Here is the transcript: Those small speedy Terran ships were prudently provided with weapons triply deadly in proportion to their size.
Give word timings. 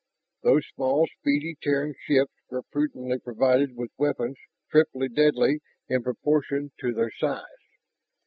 Those 0.41 0.65
small 0.73 1.05
speedy 1.19 1.57
Terran 1.61 1.93
ships 2.07 2.33
were 2.49 2.63
prudently 2.71 3.19
provided 3.19 3.75
with 3.75 3.91
weapons 3.99 4.37
triply 4.71 5.07
deadly 5.09 5.59
in 5.89 6.01
proportion 6.01 6.71
to 6.79 6.91
their 6.91 7.11
size. 7.11 7.45